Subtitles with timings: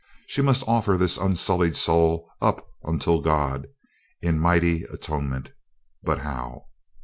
[0.25, 3.67] She must offer this unsullied soul up unto God
[4.19, 5.51] in mighty atonement
[6.01, 6.65] but how?